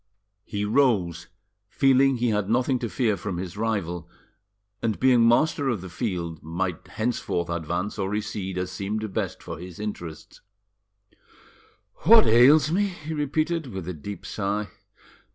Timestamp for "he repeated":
12.87-13.67